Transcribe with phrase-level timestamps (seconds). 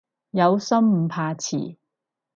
[0.31, 1.77] 有心唔怕遲